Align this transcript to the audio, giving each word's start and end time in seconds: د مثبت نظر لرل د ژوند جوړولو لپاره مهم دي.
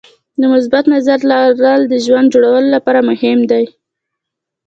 د 0.39 0.41
مثبت 0.53 0.83
نظر 0.93 1.19
لرل 1.31 1.81
د 1.87 1.93
ژوند 2.05 2.31
جوړولو 2.33 2.67
لپاره 2.75 2.99
مهم 3.09 3.39
دي. 3.51 3.65